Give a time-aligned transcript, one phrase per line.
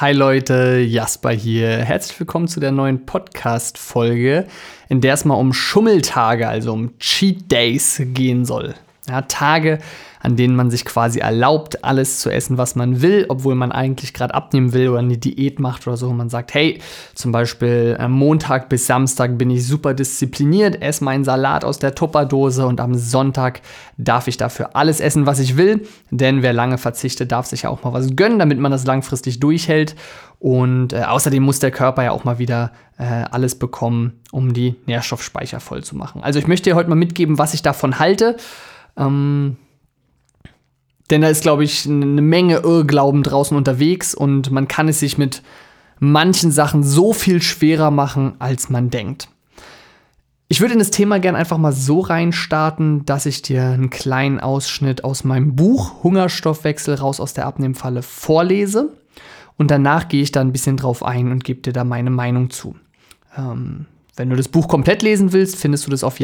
[0.00, 1.78] Hi Leute, Jasper hier.
[1.78, 4.46] Herzlich willkommen zu der neuen Podcast-Folge,
[4.88, 8.76] in der es mal um Schummeltage, also um Cheat Days gehen soll.
[9.08, 9.78] Ja, Tage,
[10.20, 14.12] an denen man sich quasi erlaubt, alles zu essen, was man will, obwohl man eigentlich
[14.12, 16.08] gerade abnehmen will oder eine Diät macht oder so.
[16.08, 16.80] Und man sagt, hey,
[17.14, 21.94] zum Beispiel am Montag bis Samstag bin ich super diszipliniert, esse meinen Salat aus der
[21.94, 23.60] Tupperdose und am Sonntag
[23.96, 25.86] darf ich dafür alles essen, was ich will.
[26.10, 29.40] Denn wer lange verzichtet, darf sich ja auch mal was gönnen, damit man das langfristig
[29.40, 29.94] durchhält.
[30.40, 34.76] Und äh, außerdem muss der Körper ja auch mal wieder äh, alles bekommen, um die
[34.86, 36.22] Nährstoffspeicher voll zu machen.
[36.22, 38.36] Also ich möchte dir heute mal mitgeben, was ich davon halte.
[38.98, 39.56] Ähm,
[41.10, 45.16] denn da ist, glaube ich, eine Menge Irrglauben draußen unterwegs und man kann es sich
[45.16, 45.42] mit
[46.00, 49.28] manchen Sachen so viel schwerer machen, als man denkt.
[50.50, 54.40] Ich würde in das Thema gern einfach mal so reinstarten, dass ich dir einen kleinen
[54.40, 58.92] Ausschnitt aus meinem Buch Hungerstoffwechsel raus aus der Abnehmfalle vorlese
[59.56, 62.48] und danach gehe ich da ein bisschen drauf ein und gebe dir da meine Meinung
[62.48, 62.76] zu.
[63.36, 66.18] Ähm, wenn du das Buch komplett lesen willst, findest du das auf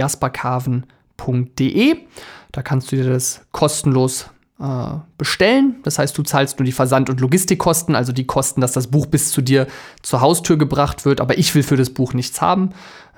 [1.18, 1.96] jasperkarven.de.
[2.52, 5.76] Da kannst du dir das kostenlos äh, bestellen.
[5.82, 9.06] Das heißt, du zahlst nur die Versand- und Logistikkosten, also die Kosten, dass das Buch
[9.06, 9.66] bis zu dir
[10.02, 11.20] zur Haustür gebracht wird.
[11.20, 12.70] Aber ich will für das Buch nichts haben.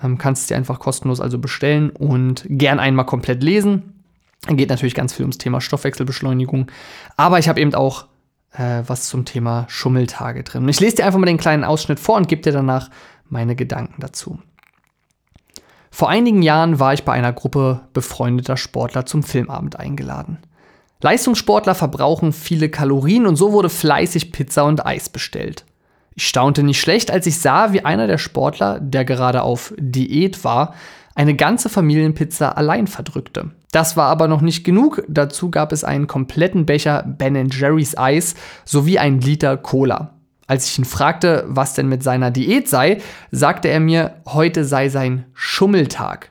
[0.03, 4.05] Ähm, kannst es dir einfach kostenlos also bestellen und gern einmal komplett lesen.
[4.47, 6.71] Dann geht natürlich ganz viel ums Thema Stoffwechselbeschleunigung.
[7.17, 8.07] Aber ich habe eben auch
[8.53, 10.69] äh, was zum Thema Schummeltage drin.
[10.69, 12.91] Ich lese dir einfach mal den kleinen Ausschnitt vor und gebe dir danach
[13.29, 14.39] meine Gedanken dazu.
[15.97, 20.37] Vor einigen Jahren war ich bei einer Gruppe befreundeter Sportler zum Filmabend eingeladen.
[21.01, 25.65] Leistungssportler verbrauchen viele Kalorien und so wurde fleißig Pizza und Eis bestellt.
[26.15, 30.45] Ich staunte nicht schlecht, als ich sah, wie einer der Sportler, der gerade auf Diät
[30.45, 30.75] war,
[31.15, 33.53] eine ganze Familienpizza allein verdrückte.
[33.73, 38.35] Das war aber noch nicht genug, dazu gab es einen kompletten Becher Ben Jerry's Eis
[38.67, 40.16] sowie ein Liter Cola.
[40.47, 44.89] Als ich ihn fragte, was denn mit seiner Diät sei, sagte er mir, heute sei
[44.89, 46.31] sein Schummeltag.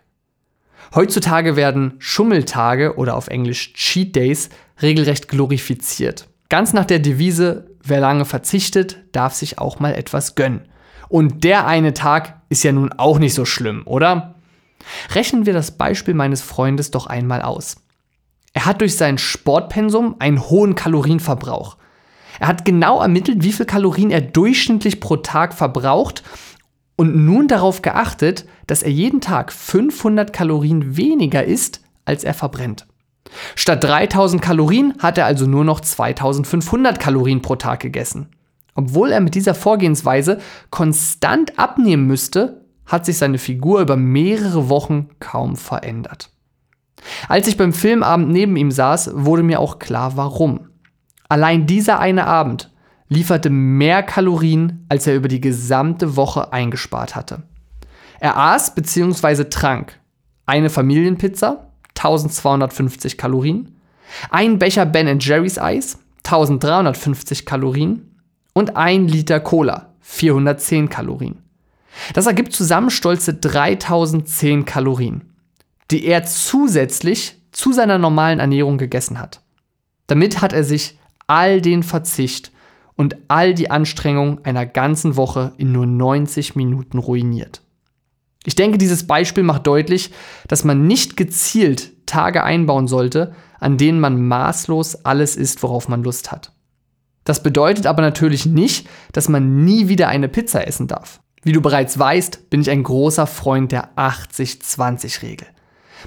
[0.94, 4.50] Heutzutage werden Schummeltage oder auf Englisch Cheat Days
[4.81, 6.28] regelrecht glorifiziert.
[6.47, 10.69] Ganz nach der Devise, wer lange verzichtet, darf sich auch mal etwas gönnen.
[11.09, 14.35] Und der eine Tag ist ja nun auch nicht so schlimm, oder?
[15.13, 17.78] Rechnen wir das Beispiel meines Freundes doch einmal aus.
[18.53, 21.78] Er hat durch sein Sportpensum einen hohen Kalorienverbrauch.
[22.40, 26.23] Er hat genau ermittelt, wie viel Kalorien er durchschnittlich pro Tag verbraucht
[26.96, 32.88] und nun darauf geachtet, dass er jeden Tag 500 Kalorien weniger isst, als er verbrennt.
[33.56, 38.29] Statt 3000 Kalorien hat er also nur noch 2500 Kalorien pro Tag gegessen.
[38.75, 45.09] Obwohl er mit dieser Vorgehensweise konstant abnehmen müsste, hat sich seine Figur über mehrere Wochen
[45.19, 46.29] kaum verändert.
[47.28, 50.68] Als ich beim Filmabend neben ihm saß, wurde mir auch klar, warum.
[51.30, 52.72] Allein dieser eine Abend
[53.08, 57.44] lieferte mehr Kalorien, als er über die gesamte Woche eingespart hatte.
[58.19, 59.46] Er aß bzw.
[59.46, 60.00] trank
[60.46, 63.75] eine Familienpizza, 1250 Kalorien,
[64.30, 68.19] ein Becher Ben Jerry's Eis, 1350 Kalorien
[68.53, 71.42] und ein Liter Cola, 410 Kalorien.
[72.13, 75.34] Das ergibt zusammen stolze 3010 Kalorien,
[75.92, 79.42] die er zusätzlich zu seiner normalen Ernährung gegessen hat.
[80.07, 82.52] Damit hat er sich all den Verzicht
[82.96, 87.62] und all die Anstrengung einer ganzen Woche in nur 90 Minuten ruiniert.
[88.46, 90.12] Ich denke, dieses Beispiel macht deutlich,
[90.47, 96.03] dass man nicht gezielt Tage einbauen sollte, an denen man maßlos alles isst, worauf man
[96.03, 96.52] Lust hat.
[97.24, 101.22] Das bedeutet aber natürlich nicht, dass man nie wieder eine Pizza essen darf.
[101.42, 105.47] Wie du bereits weißt, bin ich ein großer Freund der 80-20-Regel.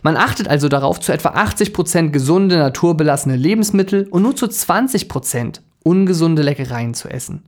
[0.02, 6.42] Man achtet also darauf, zu etwa 80% gesunde, naturbelassene Lebensmittel und nur zu 20% ungesunde
[6.42, 7.44] Leckereien zu essen.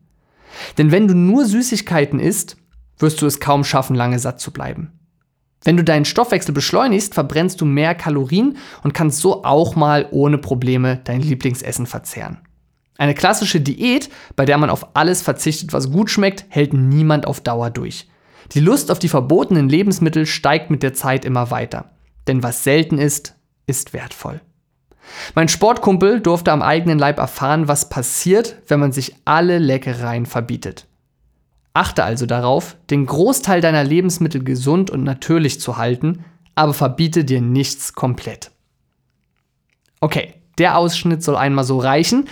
[0.79, 2.57] Denn wenn du nur Süßigkeiten isst,
[2.99, 4.93] wirst du es kaum schaffen, lange satt zu bleiben.
[5.63, 10.39] Wenn du deinen Stoffwechsel beschleunigst, verbrennst du mehr Kalorien und kannst so auch mal ohne
[10.39, 12.39] Probleme dein Lieblingsessen verzehren.
[12.97, 17.41] Eine klassische Diät, bei der man auf alles verzichtet, was gut schmeckt, hält niemand auf
[17.41, 18.09] Dauer durch.
[18.53, 21.91] Die Lust auf die verbotenen Lebensmittel steigt mit der Zeit immer weiter.
[22.31, 23.35] Denn was selten ist,
[23.67, 24.41] ist wertvoll.
[25.35, 30.87] Mein Sportkumpel durfte am eigenen Leib erfahren, was passiert, wenn man sich alle Leckereien verbietet.
[31.75, 36.25] Achte also darauf, den Großteil deiner Lebensmittel gesund und natürlich zu halten,
[36.55, 38.53] aber verbiete dir nichts komplett.
[39.99, 42.29] Okay, der Ausschnitt soll einmal so reichen.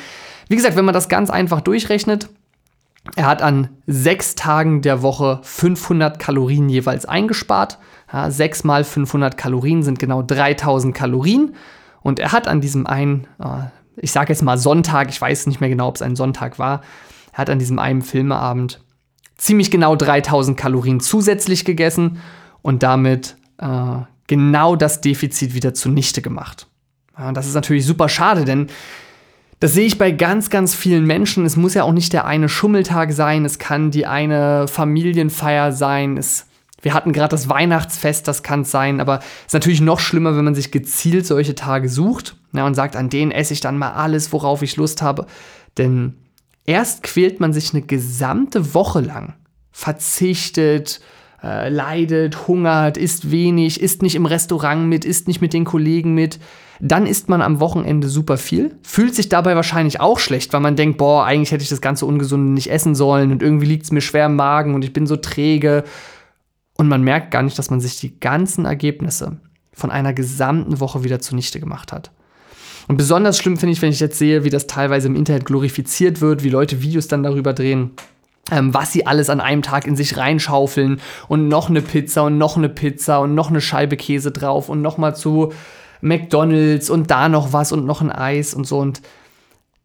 [0.48, 2.28] Wie gesagt, wenn man das ganz einfach durchrechnet,
[3.16, 7.78] er hat an sechs Tagen der Woche 500 Kalorien jeweils eingespart.
[8.12, 11.54] Ja, sechs mal 500 Kalorien sind genau 3000 Kalorien.
[12.00, 13.66] Und er hat an diesem einen, äh,
[13.96, 16.82] ich sage jetzt mal Sonntag, ich weiß nicht mehr genau, ob es ein Sonntag war,
[17.32, 18.80] Er hat an diesem einen Filmeabend
[19.36, 22.18] ziemlich genau 3000 Kalorien zusätzlich gegessen
[22.62, 26.66] und damit äh, genau das Defizit wieder zunichte gemacht.
[27.18, 28.68] Ja, das ist natürlich super schade, denn
[29.60, 31.44] das sehe ich bei ganz, ganz vielen Menschen.
[31.44, 36.16] Es muss ja auch nicht der eine Schummeltag sein, es kann die eine Familienfeier sein,
[36.16, 36.48] es
[36.80, 40.36] wir hatten gerade das Weihnachtsfest, das kann es sein, aber es ist natürlich noch schlimmer,
[40.36, 43.78] wenn man sich gezielt solche Tage sucht ja, und sagt, an denen esse ich dann
[43.78, 45.26] mal alles, worauf ich Lust habe.
[45.76, 46.14] Denn
[46.66, 49.34] erst quält man sich eine gesamte Woche lang,
[49.72, 51.00] verzichtet,
[51.42, 56.14] äh, leidet, hungert, isst wenig, isst nicht im Restaurant mit, isst nicht mit den Kollegen
[56.14, 56.38] mit.
[56.80, 60.76] Dann isst man am Wochenende super viel, fühlt sich dabei wahrscheinlich auch schlecht, weil man
[60.76, 63.90] denkt, boah, eigentlich hätte ich das ganze Ungesunde nicht essen sollen und irgendwie liegt es
[63.90, 65.84] mir schwer im Magen und ich bin so träge.
[66.76, 69.38] Und man merkt gar nicht, dass man sich die ganzen Ergebnisse
[69.72, 72.12] von einer gesamten Woche wieder zunichte gemacht hat.
[72.86, 76.20] Und besonders schlimm finde ich, wenn ich jetzt sehe, wie das teilweise im Internet glorifiziert
[76.20, 77.90] wird, wie Leute Videos dann darüber drehen,
[78.50, 82.56] was sie alles an einem Tag in sich reinschaufeln und noch eine Pizza und noch
[82.56, 85.52] eine Pizza und noch eine Scheibe Käse drauf und noch mal zu
[86.00, 88.78] McDonald's und da noch was und noch ein Eis und so.
[88.78, 89.02] Und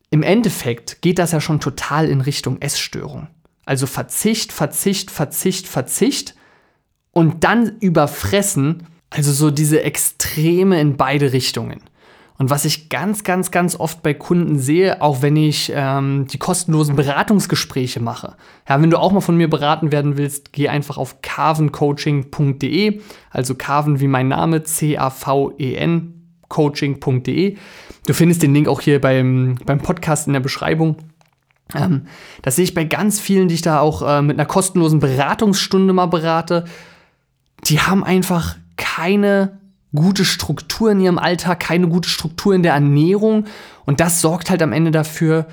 [0.10, 3.28] im Endeffekt geht das ja schon total in Richtung Essstörung.
[3.66, 6.36] Also Verzicht, Verzicht, Verzicht, Verzicht
[7.12, 8.88] und dann überfressen.
[9.10, 11.82] Also so diese Extreme in beide Richtungen.
[12.40, 16.40] Und was ich ganz, ganz, ganz oft bei Kunden sehe, auch wenn ich ähm, die
[16.40, 18.36] kostenlosen Beratungsgespräche mache.
[18.68, 23.56] Ja, wenn du auch mal von mir beraten werden willst, geh einfach auf carvencoaching.de, also
[23.56, 26.14] Carven wie mein Name, C-A-V-E-N,
[26.50, 27.58] coaching.de.
[28.08, 30.98] Du findest den Link auch hier beim, beim Podcast in der Beschreibung.
[31.76, 32.08] Ähm,
[32.42, 35.94] das sehe ich bei ganz vielen, die ich da auch äh, mit einer kostenlosen Beratungsstunde
[35.94, 36.66] mal berate.
[37.66, 39.60] Die haben einfach keine
[39.96, 43.46] gute Struktur in ihrem Alltag, keine gute Struktur in der Ernährung.
[43.86, 45.48] Und das sorgt halt am Ende dafür,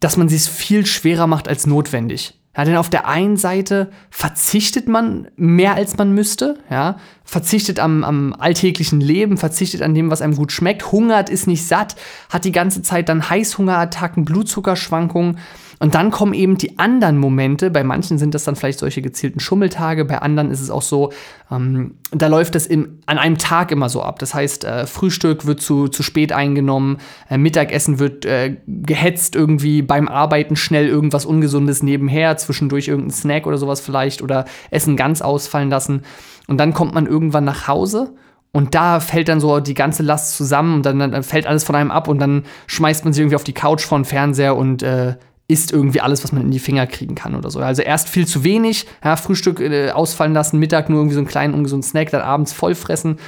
[0.00, 2.34] dass man sich viel schwerer macht als notwendig.
[2.56, 8.02] Ja, denn auf der einen Seite verzichtet man mehr als man müsste, ja, verzichtet am,
[8.02, 11.96] am alltäglichen Leben, verzichtet an dem, was einem gut schmeckt, hungert, ist nicht satt,
[12.30, 15.38] hat die ganze Zeit dann Heißhungerattacken, Blutzuckerschwankungen
[15.78, 17.70] und dann kommen eben die anderen Momente.
[17.70, 21.12] Bei manchen sind das dann vielleicht solche gezielten Schummeltage, bei anderen ist es auch so,
[21.50, 24.18] ähm, da läuft es im, an einem Tag immer so ab.
[24.18, 29.82] Das heißt, äh, Frühstück wird zu, zu spät eingenommen, äh, Mittagessen wird äh, gehetzt irgendwie
[29.82, 35.20] beim Arbeiten schnell irgendwas Ungesundes nebenher, zwischendurch irgendein Snack oder sowas vielleicht oder Essen ganz
[35.20, 36.02] ausfallen lassen.
[36.46, 38.14] Und dann kommt man irgendwann nach Hause
[38.52, 41.74] und da fällt dann so die ganze Last zusammen und dann, dann, fällt alles von
[41.74, 44.82] einem ab und dann schmeißt man sich irgendwie auf die Couch vor den Fernseher und
[44.82, 45.16] äh,
[45.48, 47.60] isst irgendwie alles, was man in die Finger kriegen kann oder so.
[47.60, 51.28] Also erst viel zu wenig, ja, Frühstück äh, ausfallen lassen, Mittag nur irgendwie so einen
[51.28, 53.18] kleinen ungesunden Snack, dann abends voll fressen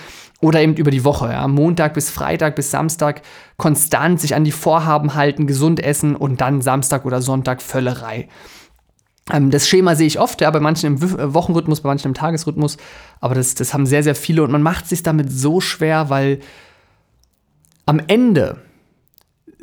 [0.41, 3.23] oder eben über die Woche, ja, Montag bis Freitag bis Samstag
[3.57, 8.29] konstant sich an die Vorhaben halten, gesund essen und dann Samstag oder Sonntag Völlerei.
[9.33, 12.15] Ähm, das Schema sehe ich oft, ja, bei manchen im äh, Wochenrhythmus, bei manchen im
[12.15, 12.79] Tagesrhythmus,
[13.21, 16.41] aber das, das haben sehr, sehr viele und man macht sich damit so schwer, weil
[17.87, 18.59] am Ende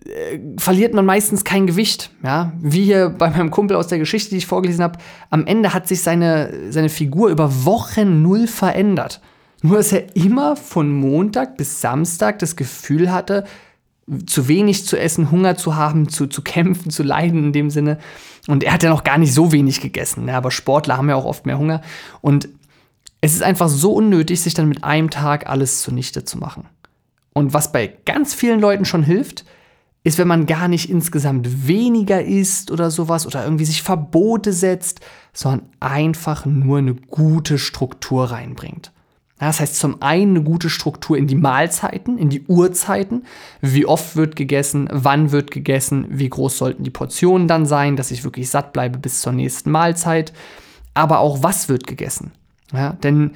[0.08, 2.12] äh, verliert man meistens kein Gewicht.
[2.24, 2.54] Ja?
[2.62, 5.00] Wie hier bei meinem Kumpel aus der Geschichte, die ich vorgelesen habe.
[5.30, 9.22] Am Ende hat sich seine, seine Figur über Wochen null verändert.
[9.62, 13.46] Nur, dass er immer von Montag bis Samstag das Gefühl hatte,
[14.28, 17.98] zu wenig zu essen, Hunger zu haben, zu, zu kämpfen, zu leiden in dem Sinne.
[18.48, 20.26] Und er hat ja noch gar nicht so wenig gegessen.
[20.26, 20.36] Ne?
[20.36, 21.82] Aber Sportler haben ja auch oft mehr Hunger.
[22.22, 22.48] Und
[23.22, 26.68] es ist einfach so unnötig, sich dann mit einem Tag alles zunichte zu machen.
[27.34, 29.46] Und was bei ganz vielen Leuten schon hilft,
[30.06, 35.02] ist, wenn man gar nicht insgesamt weniger isst oder sowas oder irgendwie sich Verbote setzt,
[35.34, 38.92] sondern einfach nur eine gute Struktur reinbringt.
[39.40, 43.24] Das heißt zum einen eine gute Struktur in die Mahlzeiten, in die Uhrzeiten.
[43.62, 48.12] Wie oft wird gegessen, wann wird gegessen, wie groß sollten die Portionen dann sein, dass
[48.12, 50.34] ich wirklich satt bleibe bis zur nächsten Mahlzeit.
[50.94, 52.32] Aber auch was wird gegessen.
[52.72, 53.32] Ja, denn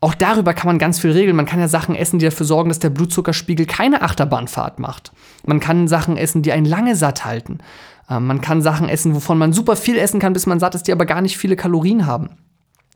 [0.00, 1.36] auch darüber kann man ganz viel regeln.
[1.36, 5.12] Man kann ja Sachen essen, die dafür sorgen, dass der Blutzuckerspiegel keine Achterbahnfahrt macht.
[5.44, 7.58] Man kann Sachen essen, die einen lange satt halten.
[8.10, 10.86] Ähm, man kann Sachen essen, wovon man super viel essen kann, bis man satt ist,
[10.86, 12.30] die aber gar nicht viele Kalorien haben.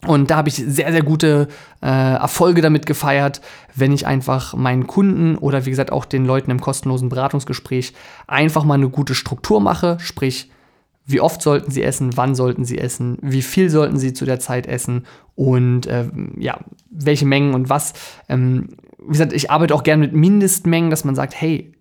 [0.06, 1.48] Und da habe ich sehr, sehr gute
[1.82, 3.42] äh, Erfolge damit gefeiert,
[3.74, 7.92] wenn ich einfach meinen Kunden oder wie gesagt auch den Leuten im kostenlosen Beratungsgespräch
[8.26, 10.50] einfach mal eine gute Struktur mache, sprich
[11.10, 14.38] wie oft sollten sie essen, wann sollten sie essen, wie viel sollten sie zu der
[14.38, 17.92] Zeit essen und äh, ja, welche Mengen und was.
[18.28, 21.72] Ähm, wie gesagt, ich arbeite auch gerne mit Mindestmengen, dass man sagt, hey,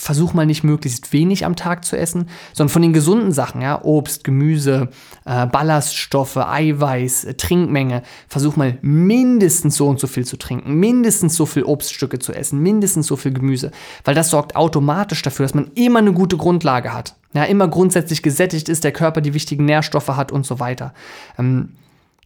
[0.00, 3.84] versuch mal nicht möglichst wenig am Tag zu essen, sondern von den gesunden Sachen, ja,
[3.84, 4.88] Obst, Gemüse,
[5.26, 11.36] äh, Ballaststoffe, Eiweiß, äh, Trinkmenge, versuch mal mindestens so und so viel zu trinken, mindestens
[11.36, 13.72] so viel Obststücke zu essen, mindestens so viel Gemüse,
[14.04, 17.16] weil das sorgt automatisch dafür, dass man immer eine gute Grundlage hat.
[17.34, 20.94] Ja, immer grundsätzlich gesättigt ist, der Körper die wichtigen Nährstoffe hat und so weiter.
[21.38, 21.74] Ähm,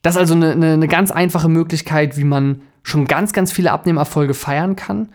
[0.02, 3.73] das ist also eine, eine, eine ganz einfache Möglichkeit, wie man schon ganz, ganz viele
[3.73, 5.09] Abnehmerfolge feiern kann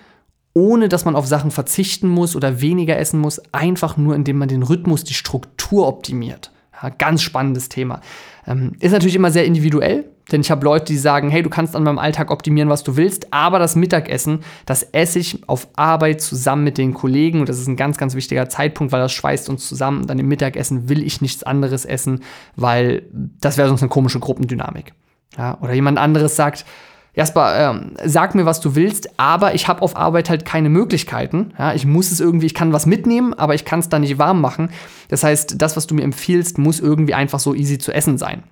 [0.54, 4.50] ohne dass man auf Sachen verzichten muss oder weniger essen muss, einfach nur indem man
[4.50, 6.52] den Rhythmus, die Struktur optimiert.
[6.82, 8.02] Ja, ganz spannendes Thema.
[8.48, 11.76] Ähm, ist natürlich immer sehr individuell, denn ich habe Leute, die sagen, hey, du kannst
[11.76, 16.22] an meinem Alltag optimieren, was du willst, aber das Mittagessen, das esse ich auf Arbeit
[16.22, 19.50] zusammen mit den Kollegen und das ist ein ganz, ganz wichtiger Zeitpunkt, weil das schweißt
[19.50, 20.02] uns zusammen.
[20.02, 22.22] Und dann im Mittagessen will ich nichts anderes essen,
[22.56, 24.94] weil das wäre sonst eine komische Gruppendynamik.
[25.38, 26.66] Ja, oder jemand anderes sagt,
[27.20, 31.52] Jasper, ähm, sag mir, was du willst, aber ich habe auf Arbeit halt keine Möglichkeiten.
[31.60, 34.18] Ja, ich muss es irgendwie, ich kann was mitnehmen, aber ich kann es da nicht
[34.20, 34.72] warm machen.
[35.10, 38.44] Das heißt, das, was du mir empfiehlst, muss irgendwie einfach so easy zu essen sein.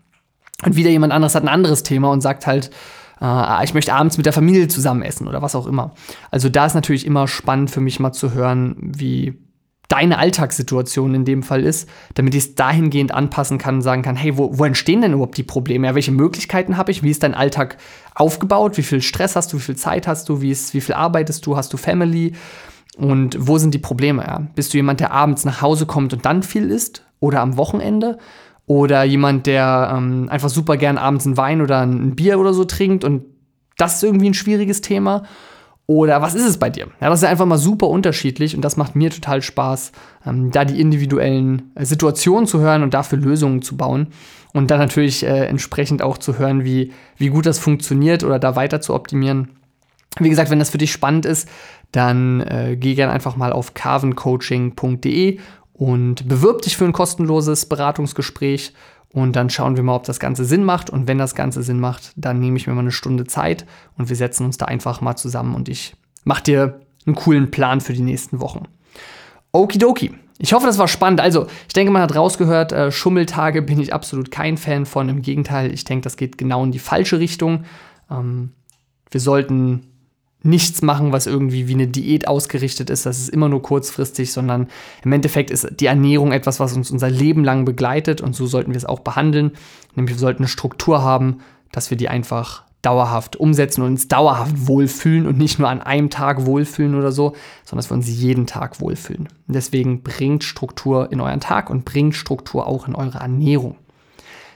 [0.65, 2.69] Und wieder jemand anderes hat ein anderes Thema und sagt halt,
[3.21, 5.93] äh, ich möchte abends mit der Familie zusammen essen oder was auch immer.
[6.29, 9.46] Also da ist natürlich immer spannend für mich mal zu hören, wie
[9.87, 14.15] deine Alltagssituation in dem Fall ist, damit ich es dahingehend anpassen kann und sagen kann,
[14.15, 15.87] hey, wo, wo entstehen denn überhaupt die Probleme?
[15.87, 17.03] Ja, welche Möglichkeiten habe ich?
[17.03, 17.77] Wie ist dein Alltag
[18.13, 18.77] aufgebaut?
[18.77, 19.57] Wie viel Stress hast du?
[19.57, 20.41] Wie viel Zeit hast du?
[20.41, 21.55] Wie, ist, wie viel arbeitest du?
[21.55, 22.33] Hast du Family?
[22.97, 24.23] Und wo sind die Probleme?
[24.23, 24.47] Ja?
[24.55, 27.03] Bist du jemand, der abends nach Hause kommt und dann viel isst?
[27.19, 28.17] Oder am Wochenende?
[28.65, 32.65] Oder jemand, der ähm, einfach super gern abends einen Wein oder ein Bier oder so
[32.65, 33.23] trinkt und
[33.77, 35.23] das ist irgendwie ein schwieriges Thema?
[35.87, 36.87] Oder was ist es bei dir?
[36.99, 39.93] Ja, das ist einfach mal super unterschiedlich und das macht mir total Spaß,
[40.25, 44.07] ähm, da die individuellen äh, Situationen zu hören und dafür Lösungen zu bauen.
[44.53, 48.57] Und dann natürlich äh, entsprechend auch zu hören, wie, wie gut das funktioniert oder da
[48.57, 49.49] weiter zu optimieren.
[50.19, 51.47] Wie gesagt, wenn das für dich spannend ist,
[51.91, 55.39] dann äh, geh gerne einfach mal auf carvencoaching.de
[55.73, 58.73] und bewirb dich für ein kostenloses Beratungsgespräch
[59.17, 60.91] und dann schauen wir mal, ob das Ganze Sinn macht.
[60.91, 63.65] Und wenn das Ganze Sinn macht, dann nehme ich mir mal eine Stunde Zeit
[63.97, 67.81] und wir setzen uns da einfach mal zusammen und ich mache dir einen coolen Plan
[67.81, 68.65] für die nächsten Wochen.
[69.53, 70.13] Okidoki.
[70.37, 71.19] Ich hoffe, das war spannend.
[71.19, 75.09] Also, ich denke, man hat rausgehört, äh, Schummeltage bin ich absolut kein Fan von.
[75.09, 77.63] Im Gegenteil, ich denke, das geht genau in die falsche Richtung.
[78.11, 78.51] Ähm,
[79.09, 79.87] wir sollten
[80.43, 83.05] nichts machen, was irgendwie wie eine Diät ausgerichtet ist.
[83.05, 84.67] Das ist immer nur kurzfristig, sondern
[85.03, 88.71] im Endeffekt ist die Ernährung etwas, was uns unser Leben lang begleitet und so sollten
[88.71, 89.51] wir es auch behandeln.
[89.95, 91.39] Nämlich wir sollten eine Struktur haben,
[91.71, 96.09] dass wir die einfach dauerhaft umsetzen und uns dauerhaft wohlfühlen und nicht nur an einem
[96.09, 97.33] Tag wohlfühlen oder so,
[97.65, 99.27] sondern dass wir uns jeden Tag wohlfühlen.
[99.47, 103.75] Und deswegen bringt Struktur in euren Tag und bringt Struktur auch in eure Ernährung.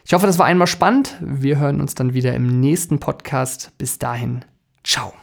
[0.05, 1.17] Ich hoffe, das war einmal spannend.
[1.21, 3.71] Wir hören uns dann wieder im nächsten Podcast.
[3.77, 4.45] Bis dahin,
[4.83, 5.20] ciao.